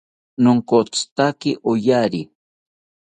[0.43, 2.21] Nonkotzitatzi oyari